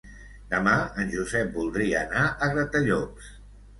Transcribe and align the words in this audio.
Demà 0.53 0.73
en 1.03 1.11
Josep 1.11 1.53
voldria 1.59 2.03
anar 2.07 2.25
a 2.47 2.51
Gratallops. 2.57 3.29